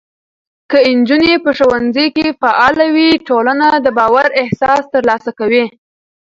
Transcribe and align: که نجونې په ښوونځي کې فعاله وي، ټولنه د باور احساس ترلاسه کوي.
که 0.69 0.77
نجونې 0.99 1.33
په 1.43 1.51
ښوونځي 1.57 2.07
کې 2.15 2.25
فعاله 2.41 2.85
وي، 2.95 3.09
ټولنه 3.27 3.67
د 3.85 3.87
باور 3.97 4.27
احساس 4.41 4.81
ترلاسه 4.93 5.31
کوي. 5.39 5.65